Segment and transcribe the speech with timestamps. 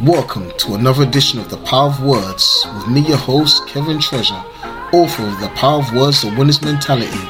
[0.00, 4.42] Welcome to another edition of The Power of Words with me, your host, Kevin Treasure,
[4.92, 7.28] author of The Power of Words, The Winner's Mentality.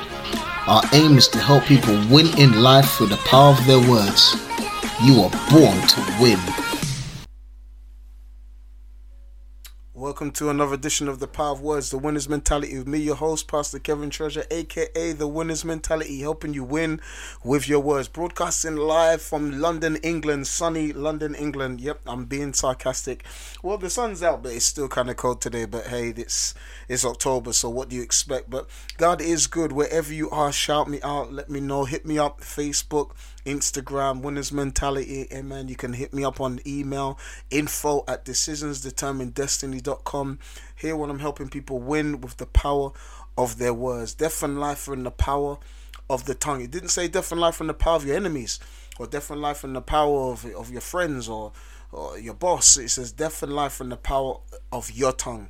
[0.69, 4.37] Our aim is to help people win in life through the power of their words.
[5.03, 6.38] You are born to win.
[10.13, 13.15] Welcome to another edition of The Power of Words, The Winner's Mentality with me, your
[13.15, 17.01] host, Pastor Kevin Treasure, aka The Winner's Mentality, helping you win
[17.43, 18.09] with your words.
[18.09, 21.80] Broadcasting live from London, England, sunny London, England.
[21.80, 23.25] Yep, I'm being sarcastic.
[23.62, 25.65] Well, the sun's out, but it's still kind of cold today.
[25.65, 26.53] But hey, it's,
[26.91, 28.51] it's October, so what do you expect?
[28.51, 29.73] But God is good.
[29.73, 33.12] Wherever you are, shout me out, let me know, hit me up, Facebook,
[33.45, 35.27] Instagram, Winners Mentality.
[35.32, 35.69] Amen.
[35.69, 37.19] You can hit me up on email,
[37.50, 40.38] info at decisionsdeterminedestiny.com.
[40.77, 42.92] Here, when I'm helping people win with the power
[43.36, 44.14] of their words.
[44.14, 45.59] Death and life are in the power
[46.10, 46.60] of the tongue.
[46.60, 48.60] It didn't say death and life in the power of your enemies,
[48.98, 51.52] or death and life in the power of, of your friends or,
[51.91, 52.77] or your boss.
[52.77, 54.36] It says death and life in the power
[54.70, 55.48] of your tongue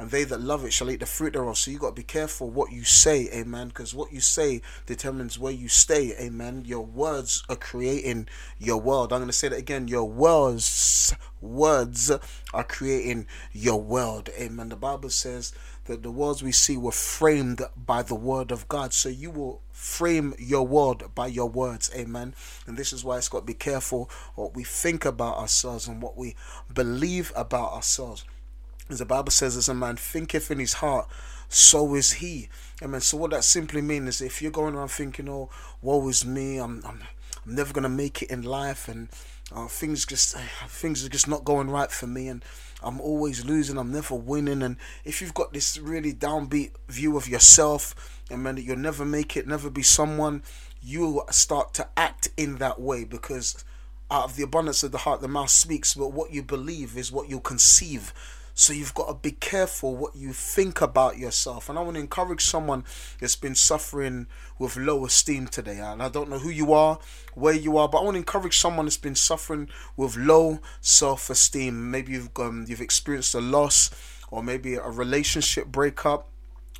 [0.00, 1.58] and they that love it shall eat the fruit thereof.
[1.58, 5.38] So you got to be careful what you say, amen, because what you say determines
[5.38, 6.62] where you stay, amen.
[6.64, 8.26] Your words are creating
[8.58, 9.12] your world.
[9.12, 9.88] I'm going to say that again.
[9.88, 12.10] Your words, words
[12.54, 14.70] are creating your world, amen.
[14.70, 15.52] The Bible says
[15.84, 18.94] that the words we see were framed by the word of God.
[18.94, 22.34] So you will frame your world by your words, amen.
[22.66, 26.00] And this is why it's got to be careful what we think about ourselves and
[26.00, 26.36] what we
[26.72, 28.24] believe about ourselves.
[28.98, 31.08] The Bible says, as a man thinketh in his heart,
[31.48, 32.48] so is he.
[32.82, 33.00] Amen.
[33.00, 35.50] So what that simply means is if you're going around thinking, oh,
[35.82, 37.02] woe is me, I'm, I'm,
[37.46, 39.08] I'm never gonna make it in life, and
[39.54, 40.36] uh, things just
[40.68, 42.44] things are just not going right for me, and
[42.82, 47.28] I'm always losing, I'm never winning, and if you've got this really downbeat view of
[47.28, 50.42] yourself, amen, that you'll never make it, never be someone,
[50.82, 53.64] you start to act in that way because
[54.10, 57.12] out of the abundance of the heart, the mouth speaks, but what you believe is
[57.12, 58.12] what you'll conceive.
[58.60, 61.70] So you've got to be careful what you think about yourself.
[61.70, 62.84] And I want to encourage someone
[63.18, 64.26] that's been suffering
[64.58, 65.78] with low esteem today.
[65.78, 66.98] And I don't know who you are,
[67.32, 71.90] where you are, but I want to encourage someone that's been suffering with low self-esteem.
[71.90, 73.90] Maybe you've um, you've experienced a loss,
[74.30, 76.28] or maybe a relationship breakup,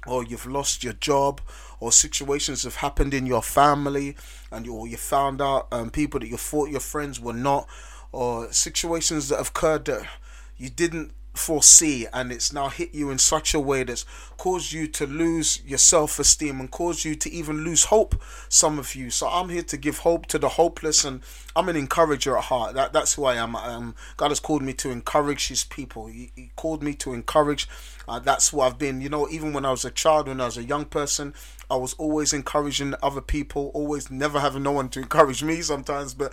[0.06, 1.40] or you've lost your job,
[1.80, 4.16] or situations have happened in your family,
[4.52, 7.66] and you or you found out um, people that you thought your friends were not,
[8.12, 10.06] or situations that have occurred that
[10.58, 14.04] you didn't foresee and it's now hit you in such a way that's
[14.36, 18.94] caused you to lose your self-esteem and caused you to even lose hope some of
[18.94, 19.10] you.
[19.10, 21.20] So i'm here to give hope to the hopeless and
[21.54, 22.74] i'm an encourager at heart.
[22.74, 23.54] That, that's who i am.
[23.54, 26.06] Um, god has called me to encourage his people.
[26.06, 27.68] He, he called me to encourage
[28.08, 29.00] uh, that's what i've been.
[29.00, 31.32] You know even when i was a child when i was a young person
[31.70, 36.12] i was always encouraging other people always never having no one to encourage me sometimes
[36.12, 36.32] but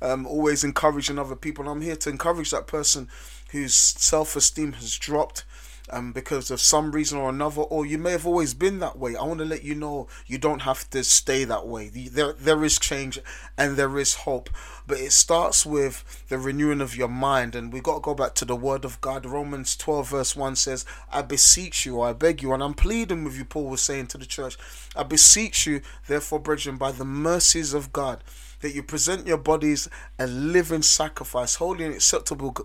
[0.00, 1.64] um, always encouraging other people.
[1.64, 3.08] And i'm here to encourage that person
[3.48, 5.44] whose self esteem has dropped
[5.90, 9.16] um, because of some reason or another, or you may have always been that way.
[9.16, 11.88] I want to let you know you don't have to stay that way.
[11.88, 13.18] There, there is change
[13.56, 14.50] and there is hope,
[14.86, 17.54] but it starts with the renewing of your mind.
[17.54, 19.26] And we got to go back to the Word of God.
[19.26, 23.36] Romans 12, verse 1 says, I beseech you, I beg you, and I'm pleading with
[23.36, 24.56] you, Paul was saying to the church,
[24.96, 28.22] I beseech you, therefore, brethren, by the mercies of God
[28.60, 29.88] that you present your bodies
[30.18, 32.56] a living sacrifice, holy and acceptable,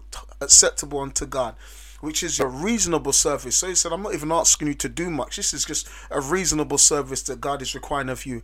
[0.41, 1.55] acceptable unto God,
[2.03, 3.55] which is a reasonable service.
[3.55, 5.37] So he said, I'm not even asking you to do much.
[5.37, 8.41] This is just a reasonable service that God is requiring of you.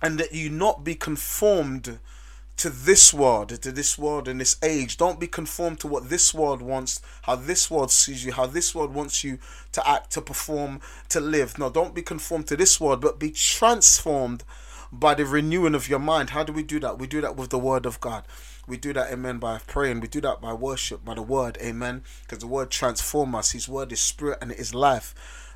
[0.00, 1.98] And that you not be conformed
[2.56, 4.96] to this world, to this world and this age.
[4.96, 8.74] Don't be conformed to what this world wants, how this world sees you, how this
[8.74, 9.38] world wants you
[9.72, 11.58] to act, to perform, to live.
[11.58, 14.44] No, don't be conformed to this world, but be transformed
[14.90, 16.30] by the renewing of your mind.
[16.30, 16.98] How do we do that?
[16.98, 18.24] We do that with the word of God.
[18.66, 20.00] We do that, amen, by praying.
[20.00, 22.02] We do that by worship, by the word, amen.
[22.22, 23.50] Because the word transforms us.
[23.52, 25.14] His word is spirit and it is life.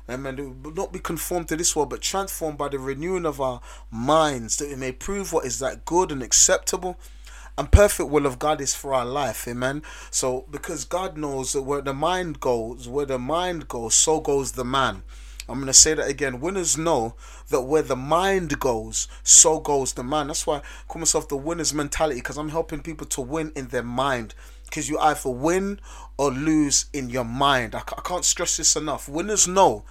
[0.09, 0.61] Amen.
[0.75, 4.69] Not be conformed to this world, but transformed by the renewing of our minds, that
[4.69, 6.97] we may prove what is that good and acceptable
[7.57, 9.47] and perfect will of God is for our life.
[9.47, 9.81] Amen.
[10.11, 14.51] So because God knows that where the mind goes, where the mind goes, so goes
[14.51, 15.03] the man.
[15.49, 16.39] I'm going to say that again.
[16.39, 17.15] Winners know
[17.49, 20.27] that where the mind goes, so goes the man.
[20.27, 23.67] That's why I call myself the winner's mentality because I'm helping people to win in
[23.67, 24.35] their mind.
[24.65, 25.79] Because you either win
[26.17, 27.73] or lose in your mind.
[27.73, 29.07] I, I can't stress this enough.
[29.07, 29.85] Winners know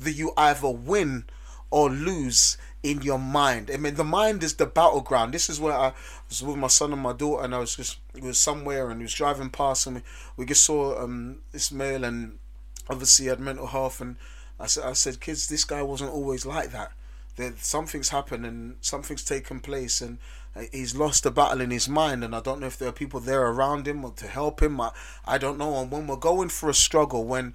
[0.00, 1.24] that you either win
[1.70, 3.70] or lose in your mind.
[3.72, 5.34] I mean, the mind is the battleground.
[5.34, 5.92] This is where I
[6.28, 9.00] was with my son and my daughter, and I was just we was somewhere, and
[9.00, 10.02] he was driving past, and we,
[10.36, 12.38] we just saw um Ismail, and
[12.88, 14.16] obviously he had mental health, and
[14.58, 16.92] I said, I said, kids, this guy wasn't always like that.
[17.58, 20.18] Something's happened and something's taken place, and
[20.54, 22.92] uh, he's lost a battle in his mind, and I don't know if there are
[22.92, 24.80] people there around him or to help him.
[24.80, 24.92] I,
[25.24, 25.74] I don't know.
[25.80, 27.54] And when we're going through a struggle, when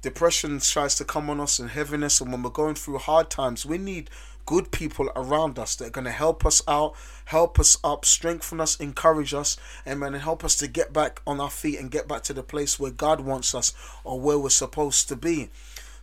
[0.00, 3.66] depression tries to come on us and heaviness, and when we're going through hard times,
[3.66, 4.08] we need
[4.46, 6.94] good people around us that are going to help us out,
[7.26, 11.38] help us up, strengthen us, encourage us, and and help us to get back on
[11.38, 13.74] our feet and get back to the place where God wants us
[14.04, 15.50] or where we're supposed to be.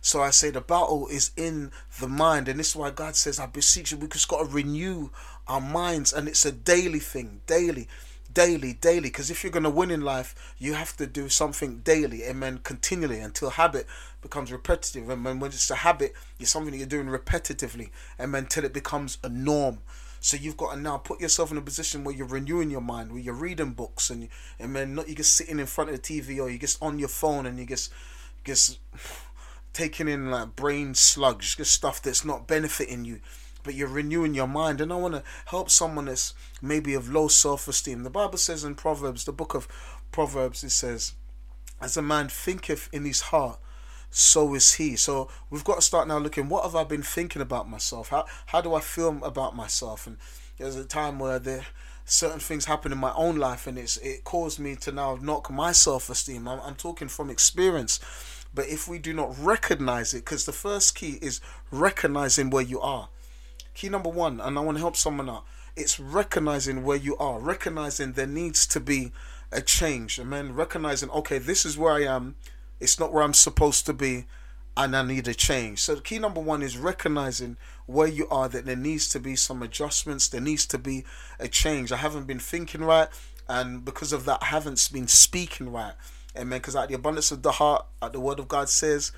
[0.06, 3.40] So I say the battle is in the mind, and this is why God says,
[3.40, 5.10] I beseech you, we just got to renew
[5.48, 7.88] our minds, and it's a daily thing, daily
[8.32, 9.08] daily, daily.
[9.08, 12.60] Because if you're going to win in life, you have to do something daily, amen,
[12.62, 13.86] continually until habit
[14.22, 15.08] becomes repetitive.
[15.08, 19.18] And when it's a habit, it's something that you're doing repetitively, amen, until it becomes
[19.24, 19.78] a norm.
[20.20, 23.10] So you've got to now put yourself in a position where you're renewing your mind,
[23.10, 24.28] where you're reading books, and
[24.60, 27.08] man, not you just sitting in front of the TV or you just on your
[27.08, 27.90] phone and you just
[28.44, 28.78] just
[29.76, 33.20] taking in like brain slugs, just stuff that's not benefiting you
[33.66, 34.80] but you're renewing your mind.
[34.80, 36.32] And I want to help someone that's
[36.62, 38.04] maybe of low self esteem.
[38.04, 39.68] The Bible says in Proverbs, the book of
[40.12, 41.14] Proverbs, it says,
[41.80, 43.58] As a man thinketh in his heart,
[44.08, 44.96] so is he.
[44.96, 48.08] So we've got to start now looking, what have I been thinking about myself?
[48.10, 50.06] How, how do I feel about myself?
[50.06, 50.16] And
[50.58, 51.66] there's a time where there
[52.08, 55.50] certain things happen in my own life and it's it caused me to now knock
[55.50, 57.98] my self-esteem I'm, I'm talking from experience
[58.54, 61.40] but if we do not recognize it because the first key is
[61.70, 63.08] recognizing where you are
[63.76, 65.44] Key number one, and I want to help someone out.
[65.76, 69.12] It's recognizing where you are, recognizing there needs to be
[69.52, 70.18] a change.
[70.18, 70.54] Amen.
[70.54, 72.36] Recognizing, okay, this is where I am.
[72.80, 74.24] It's not where I'm supposed to be,
[74.78, 75.80] and I need a change.
[75.80, 79.62] So, key number one is recognizing where you are, that there needs to be some
[79.62, 81.04] adjustments, there needs to be
[81.38, 81.92] a change.
[81.92, 83.08] I haven't been thinking right,
[83.46, 85.92] and because of that, I haven't been speaking right.
[86.36, 86.58] Amen.
[86.58, 89.12] Because at the abundance of the heart, at the word of God says,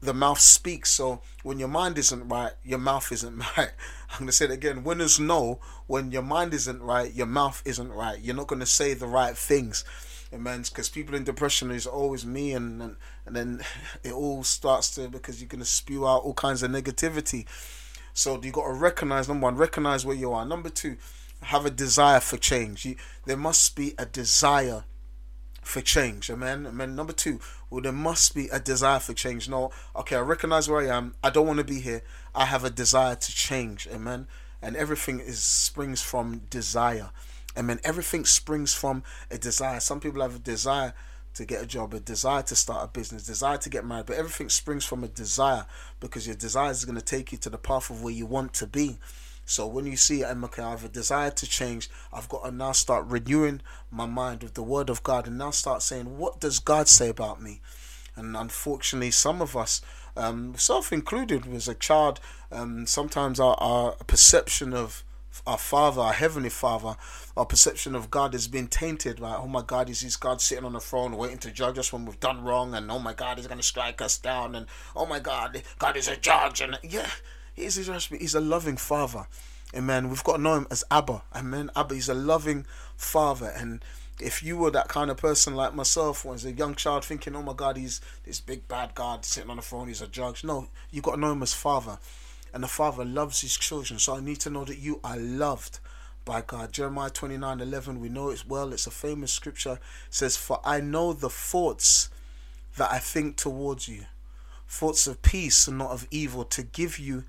[0.00, 0.90] the mouth speaks.
[0.90, 3.72] So when your mind isn't right, your mouth isn't right.
[4.10, 4.84] I'm going to say it again.
[4.84, 8.20] Winners know when your mind isn't right, your mouth isn't right.
[8.20, 9.84] You're not going to say the right things.
[10.32, 10.62] Amen.
[10.62, 13.60] Because people in depression is always me, and, and and then
[14.02, 17.46] it all starts to because you're going to spew out all kinds of negativity.
[18.12, 20.44] So you got to recognize number one, recognize where you are.
[20.44, 20.96] Number two,
[21.42, 22.84] have a desire for change.
[22.84, 24.84] You, there must be a desire
[25.64, 26.30] for change.
[26.30, 26.66] Amen.
[26.66, 26.94] Amen.
[26.94, 27.40] Number two,
[27.70, 29.48] well, there must be a desire for change.
[29.48, 31.14] No, okay, I recognize where I am.
[31.22, 32.02] I don't want to be here.
[32.34, 33.88] I have a desire to change.
[33.92, 34.26] Amen.
[34.62, 37.10] And everything is springs from desire.
[37.56, 37.80] Amen.
[37.84, 39.80] Everything springs from a desire.
[39.80, 40.94] Some people have a desire
[41.34, 44.16] to get a job, a desire to start a business, desire to get married, but
[44.16, 45.66] everything springs from a desire
[46.00, 48.54] because your desire is going to take you to the path of where you want
[48.54, 48.98] to be.
[49.44, 52.50] So when you see I'm okay, I have a desire to change, I've got to
[52.50, 53.60] now start renewing
[53.90, 57.08] my mind with the word of God and now start saying, what does God say
[57.08, 57.60] about me?
[58.16, 59.82] And unfortunately, some of us,
[60.16, 62.20] um, self included, as a child,
[62.52, 65.04] um, sometimes our, our perception of
[65.46, 66.96] our Father, our Heavenly Father,
[67.36, 69.18] our perception of God has been tainted.
[69.18, 71.92] Like, oh my God, is this God sitting on the throne waiting to judge us
[71.92, 72.74] when we've done wrong?
[72.74, 74.54] And oh my God, he's going to strike us down.
[74.54, 76.60] And oh my God, God is a judge.
[76.60, 77.10] And yeah,
[77.54, 79.26] he is He's a loving father.
[79.74, 80.08] Amen.
[80.08, 81.22] We've got to know him as Abba.
[81.34, 81.70] Amen.
[81.74, 82.64] Abba, he's a loving
[82.96, 83.52] father.
[83.56, 83.84] And
[84.20, 87.34] if you were that kind of person like myself, when as a young child, thinking,
[87.34, 90.44] oh my God, he's this big bad God sitting on the throne, he's a judge.
[90.44, 91.98] No, you've got to know him as father.
[92.52, 93.98] And the father loves his children.
[93.98, 95.80] So I need to know that you are loved
[96.24, 96.72] by God.
[96.72, 98.72] Jeremiah 29 11, we know it well.
[98.72, 99.72] It's a famous scripture.
[99.72, 102.10] It says, For I know the thoughts
[102.76, 104.06] that I think towards you,
[104.68, 107.24] thoughts of peace and not of evil, to give you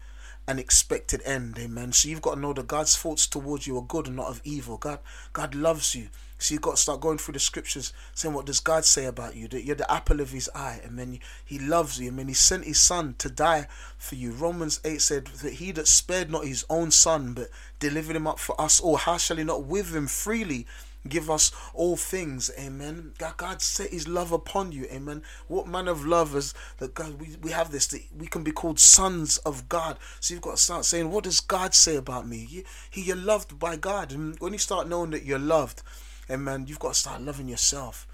[0.48, 1.58] an expected end.
[1.60, 1.92] Amen.
[1.92, 4.42] So you've got to know that God's thoughts towards you are good and not of
[4.44, 4.78] evil.
[4.78, 5.00] God,
[5.34, 6.10] God loves you.
[6.38, 9.36] So you've got to start going through the scriptures, saying, What does God say about
[9.36, 9.48] you?
[9.48, 10.82] That you're the apple of his eye.
[10.84, 12.12] Then he loves you.
[12.12, 14.32] Then he sent his son to die for you.
[14.32, 17.50] Romans 8 said that he that spared not his own son, but
[17.80, 20.68] delivered him up for us all, how shall he not with him freely
[21.08, 22.52] give us all things.
[22.60, 23.14] Amen.
[23.18, 24.86] God, God set his love upon you.
[24.92, 25.24] Amen.
[25.48, 28.52] What man of love is that God we, we have this that we can be
[28.52, 29.98] called sons of God.
[30.20, 32.38] So you've got to start saying, What does God say about me?
[32.38, 34.12] He, he you're loved by God.
[34.12, 35.82] And when you start knowing that you're loved,
[36.30, 38.08] amen, you've got to start loving yourself.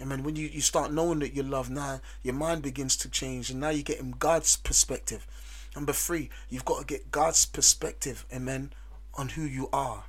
[0.00, 0.22] Amen.
[0.22, 3.60] When you, you start knowing that you're loved, now your mind begins to change and
[3.60, 5.26] now you're getting God's perspective.
[5.74, 8.72] Number three, you've got to get God's perspective, amen,
[9.14, 10.04] on who you are.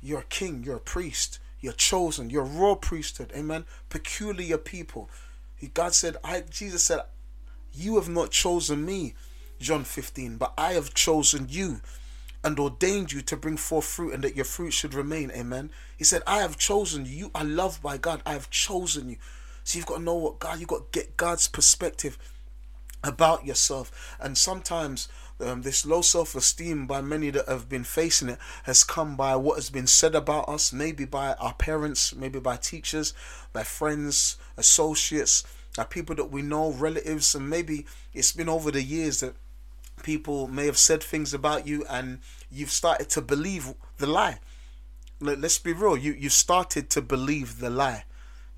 [0.00, 2.30] You're a king, you're a priest, you're chosen.
[2.30, 3.32] You're royal priesthood.
[3.34, 3.64] Amen.
[3.88, 5.10] Peculiar people.
[5.74, 7.00] God said, I Jesus said,
[7.72, 9.14] You have not chosen me,
[9.58, 11.80] John 15, but I have chosen you
[12.44, 15.32] and ordained you to bring forth fruit and that your fruit should remain.
[15.32, 15.70] Amen.
[15.96, 17.12] He said, I have chosen you.
[17.12, 18.22] You are loved by God.
[18.24, 19.16] I have chosen you.
[19.64, 22.18] So you've got to know what God, you've got to get God's perspective
[23.02, 24.16] about yourself.
[24.20, 25.08] And sometimes
[25.40, 29.56] um, this low self-esteem by many that have been facing it has come by what
[29.56, 33.12] has been said about us maybe by our parents maybe by teachers
[33.52, 35.44] by friends associates
[35.76, 39.34] by people that we know relatives and maybe it's been over the years that
[40.02, 44.38] people may have said things about you and you've started to believe the lie.
[45.20, 48.04] Let's be real you you started to believe the lie.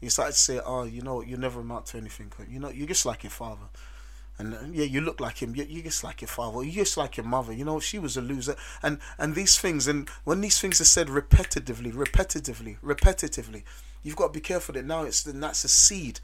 [0.00, 2.86] You started to say oh you know you never amount to anything you know you're
[2.86, 3.66] just like your father
[4.38, 5.54] and uh, yeah, you look like him.
[5.56, 6.62] You, you just like your father.
[6.62, 7.52] You're just like your mother.
[7.52, 8.56] You know, she was a loser.
[8.82, 13.64] And and these things, and when these things are said repetitively, repetitively, repetitively,
[14.02, 16.20] you've got to be careful that now it's that's a seed,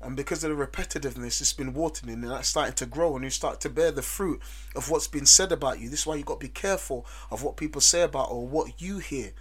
[0.00, 3.24] and because of the repetitiveness, it's been watered in, and that's starting to grow, and
[3.24, 4.40] you start to bear the fruit
[4.76, 5.88] of what's been said about you.
[5.88, 8.82] This is why you've got to be careful of what people say about or what
[8.82, 9.32] you hear.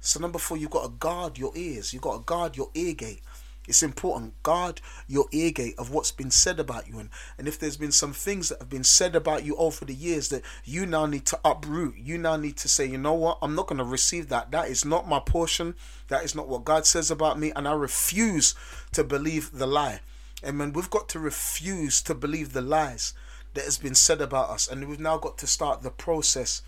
[0.00, 1.92] So number four, you've got to guard your ears.
[1.92, 3.22] You've got to guard your ear gate.
[3.68, 4.42] It's important.
[4.42, 6.98] Guard your ear gate of what's been said about you.
[6.98, 9.94] And, and if there's been some things that have been said about you over the
[9.94, 13.38] years that you now need to uproot, you now need to say, you know what?
[13.42, 14.50] I'm not going to receive that.
[14.50, 15.74] That is not my portion.
[16.08, 17.52] That is not what God says about me.
[17.54, 18.54] And I refuse
[18.92, 20.00] to believe the lie.
[20.42, 20.72] Amen.
[20.72, 23.12] We've got to refuse to believe the lies
[23.52, 24.66] that has been said about us.
[24.66, 26.62] And we've now got to start the process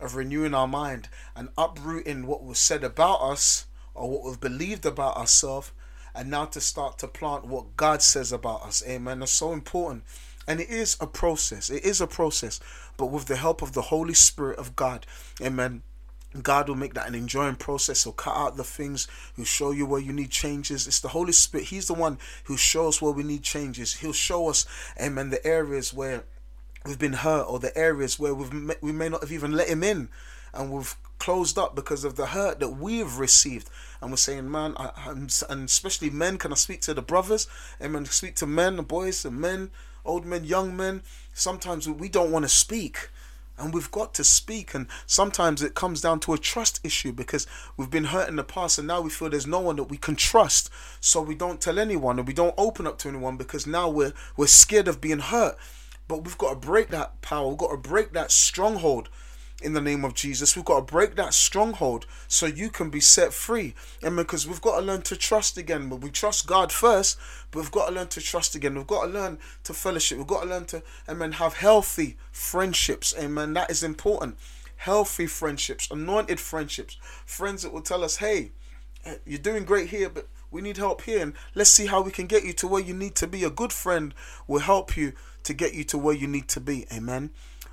[0.00, 4.86] of renewing our mind and uprooting what was said about us or what we've believed
[4.86, 5.72] about ourselves
[6.16, 8.82] and now to start to plant what God says about us.
[8.86, 9.20] Amen.
[9.20, 10.04] That's so important.
[10.48, 11.70] And it is a process.
[11.70, 12.60] It is a process.
[12.96, 15.06] But with the help of the Holy Spirit of God,
[15.40, 15.82] amen.
[16.42, 18.04] God will make that an enjoying process.
[18.04, 20.86] He'll cut out the things, he'll show you where you need changes.
[20.86, 21.68] It's the Holy Spirit.
[21.68, 23.94] He's the one who shows where we need changes.
[23.96, 24.66] He'll show us,
[25.00, 26.24] amen, the areas where
[26.84, 29.82] we've been hurt or the areas where we've we may not have even let him
[29.82, 30.08] in
[30.54, 33.70] and we've closed up because of the hurt that we've received.
[34.00, 37.46] And we're saying, man, I, and especially men, can I speak to the brothers?
[37.82, 38.04] Amen.
[38.06, 39.70] Speak to men, the boys, the men,
[40.04, 41.02] old men, young men.
[41.32, 43.10] Sometimes we don't want to speak.
[43.58, 44.74] And we've got to speak.
[44.74, 47.46] And sometimes it comes down to a trust issue because
[47.76, 49.96] we've been hurt in the past and now we feel there's no one that we
[49.96, 50.68] can trust.
[51.00, 54.12] So we don't tell anyone and we don't open up to anyone because now we're
[54.36, 55.56] we're scared of being hurt.
[56.06, 57.48] But we've got to break that power.
[57.48, 59.08] We've got to break that stronghold
[59.62, 60.54] in the name of Jesus.
[60.54, 63.74] We've got to break that stronghold so you can be set free.
[64.02, 65.88] And because we've got to learn to trust again.
[65.88, 67.18] But we trust God first,
[67.50, 68.74] but we've got to learn to trust again.
[68.74, 70.18] We've got to learn to fellowship.
[70.18, 73.14] We've got to learn to, amen, have healthy friendships.
[73.18, 73.54] Amen.
[73.54, 74.36] That is important.
[74.76, 78.52] Healthy friendships, anointed friendships, friends that will tell us, hey,
[79.06, 81.22] eh, you're doing great here, but we need help here.
[81.22, 83.42] And let's see how we can get you to where you need to be.
[83.42, 84.12] A good friend
[84.46, 86.86] will help you to get you to where you need to be.
[86.92, 87.30] Amen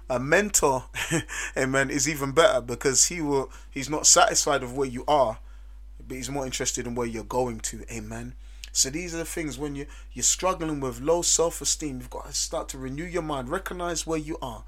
[0.10, 0.86] a mentor,
[1.58, 5.40] amen, is even better because he will he's not satisfied of where you are,
[6.06, 7.84] but he's more interested in where you're going to.
[7.92, 8.36] Amen.
[8.72, 12.34] So these are the things when you you're struggling with low self-esteem, you've got to
[12.34, 14.64] start to renew your mind, recognize where you are,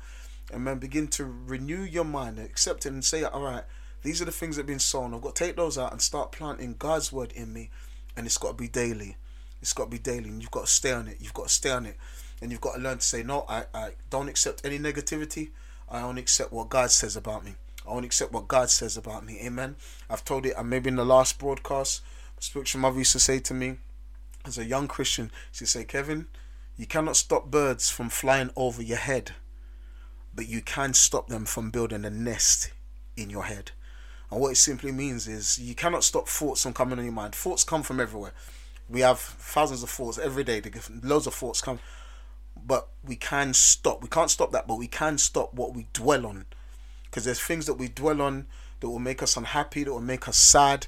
[0.52, 3.64] then begin to renew your mind, accept it, and say, all right,
[4.04, 5.14] these are the things that have been sown.
[5.14, 7.72] I've got to take those out and start planting God's word in me,
[8.16, 9.18] and it's got to be daily.
[9.62, 11.18] It's got to be daily, and you've got to stay on it.
[11.20, 11.98] You've got to stay on it
[12.46, 13.44] and you've got to learn to say no.
[13.50, 15.50] I, I don't accept any negativity.
[15.90, 17.56] I only accept what God says about me.
[17.88, 19.40] I only accept what God says about me.
[19.44, 19.78] Amen.
[20.12, 22.04] I've told it, and maybe in the last broadcast,
[22.38, 23.78] spiritual mother used to say to me,
[24.46, 26.28] as a young Christian, she say, Kevin,
[26.78, 29.32] you cannot stop birds from flying over your head,
[30.36, 32.72] but you can stop them from building a nest
[33.18, 33.72] in your head.
[34.30, 37.34] And what it simply means is you cannot stop thoughts from coming in your mind.
[37.34, 38.34] Thoughts come from everywhere.
[38.88, 40.62] We have thousands of thoughts every day.
[41.02, 41.80] Loads of thoughts come
[42.66, 44.02] but we can stop.
[44.02, 46.46] We can't stop that, but we can stop what we dwell on.
[47.06, 48.48] Because there's things that we dwell on
[48.80, 50.88] that will make us unhappy, that will make us sad.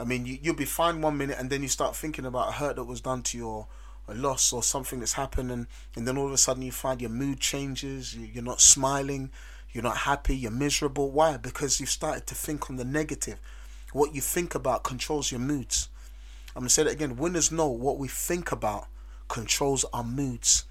[0.00, 2.52] I mean, you, you'll be fine one minute and then you start thinking about a
[2.52, 3.66] hurt that was done to you or
[4.06, 5.50] a loss or something that's happened.
[5.50, 9.30] And, and then all of a sudden you find your mood changes, you're not smiling,
[9.72, 11.10] you're not happy, you're miserable.
[11.10, 11.36] Why?
[11.36, 13.38] Because you've started to think on the negative.
[13.92, 15.88] What you think about controls your moods.
[16.54, 17.16] I'm going to say that again.
[17.16, 18.86] Winners know what we think about
[19.28, 20.64] controls our moods.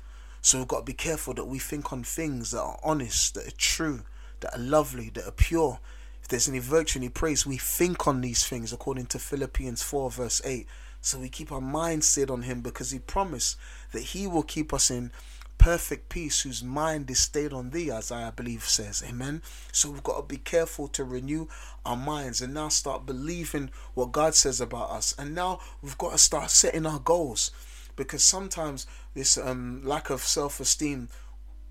[0.48, 3.50] So we've got to be careful that we think on things that are honest, that
[3.50, 4.04] are true,
[4.39, 5.82] that are lovely, that are pure.
[6.22, 10.10] If there's any virtue, any praise, we think on these things according to Philippians 4,
[10.10, 10.66] verse 8.
[11.01, 13.58] So we keep our mind set on Him because He promised
[13.92, 15.12] that He will keep us in
[15.58, 19.04] perfect peace whose mind is stayed on thee, as I believe says.
[19.06, 19.42] Amen.
[19.74, 21.48] So we've got to be careful to renew
[21.86, 25.13] our minds and now start believing what God says about us.
[25.18, 27.51] And now we've got to start setting our goals
[27.98, 31.10] because sometimes this um, lack of self esteem,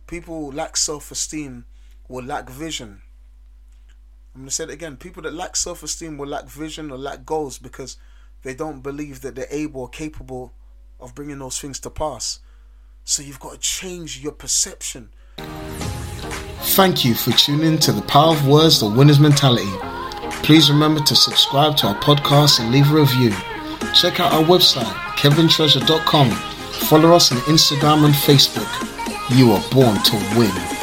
[0.07, 1.65] people lack self esteem
[2.09, 3.01] will lack vision.
[4.35, 4.99] I'm going to say it again.
[4.99, 7.97] People that lack self esteem will lack vision or lack goals because
[8.43, 10.53] they don't believe that they're able or capable
[11.01, 12.41] of bringing those things to pass.
[13.05, 15.11] So you've got to change your perception.
[15.39, 19.71] Thank you for tuning to the Power of Words, the Winner's Mentality.
[20.43, 23.56] Please remember to subscribe to our podcast and leave a review.
[24.01, 24.85] Check out our website,
[25.17, 26.31] kevintreasure.com.
[26.31, 28.69] Follow us on Instagram and Facebook.
[29.35, 30.76] You are born to win.